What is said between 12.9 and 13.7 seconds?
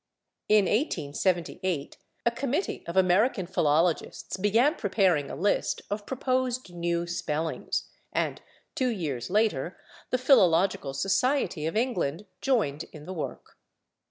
in the work.